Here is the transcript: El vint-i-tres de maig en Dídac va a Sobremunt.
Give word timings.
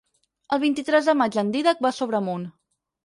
El 0.55 0.61
vint-i-tres 0.63 1.09
de 1.11 1.15
maig 1.19 1.37
en 1.41 1.53
Dídac 1.57 1.85
va 1.87 1.93
a 1.93 1.97
Sobremunt. 1.99 2.49